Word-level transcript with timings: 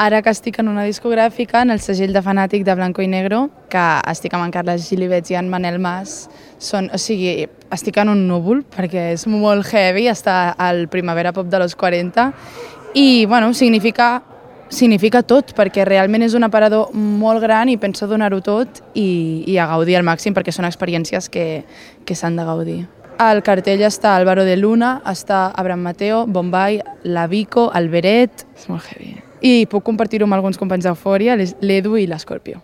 Ara 0.00 0.22
que 0.24 0.32
estic 0.32 0.56
en 0.62 0.68
una 0.70 0.86
discogràfica, 0.88 1.60
en 1.60 1.74
el 1.74 1.80
segell 1.84 2.14
de 2.16 2.22
fanàtic 2.24 2.62
de 2.64 2.72
Blanco 2.72 3.02
i 3.04 3.08
Negro, 3.12 3.42
que 3.68 3.82
estic 4.08 4.32
amb 4.32 4.46
en 4.46 4.54
Carles 4.54 4.86
Gilibets 4.88 5.28
i 5.28 5.36
en 5.36 5.50
Manel 5.52 5.76
Mas, 5.76 6.22
són, 6.56 6.88
o 6.88 6.96
sigui, 6.96 7.44
estic 7.76 8.00
en 8.00 8.08
un 8.08 8.22
núvol 8.24 8.62
perquè 8.64 9.10
és 9.12 9.26
molt 9.28 9.68
heavy 9.68 10.08
estar 10.08 10.54
al 10.56 10.86
Primavera 10.88 11.34
Pop 11.36 11.52
de 11.52 11.60
los 11.60 11.76
40 11.76 12.30
i, 12.94 13.26
bueno, 13.26 13.52
significa 13.52 14.22
significa 14.72 15.20
tot, 15.20 15.52
perquè 15.52 15.84
realment 15.84 16.24
és 16.24 16.32
un 16.32 16.48
aparador 16.48 16.94
molt 16.96 17.44
gran 17.44 17.68
i 17.68 17.76
penso 17.76 18.08
donar-ho 18.08 18.40
tot 18.40 18.80
i, 18.94 19.44
i 19.44 19.60
a 19.60 19.68
gaudir 19.68 20.00
al 20.00 20.08
màxim 20.08 20.32
perquè 20.32 20.54
són 20.54 20.64
experiències 20.64 21.28
que, 21.28 21.66
que 22.08 22.16
s'han 22.16 22.40
de 22.40 22.48
gaudir. 22.48 22.82
Al 23.20 23.44
cartell 23.44 23.84
està 23.84 24.16
Álvaro 24.16 24.48
de 24.48 24.56
Luna, 24.56 25.02
està 25.04 25.50
Abraham 25.52 25.90
Mateo, 25.92 26.24
Bombay, 26.24 26.80
La 27.04 27.28
Vico, 27.28 27.68
el 27.76 27.92
Beret... 27.92 28.46
És 28.56 28.70
molt 28.72 28.94
heavy. 28.94 29.18
I 29.40 29.66
puc 29.70 29.84
compartir-ho 29.86 30.26
amb 30.26 30.34
alguns 30.36 30.58
companys 30.58 30.84
d'Eufòria, 30.84 31.38
l'Edu 31.62 31.96
i 31.96 32.06
l'Escorpio. 32.10 32.58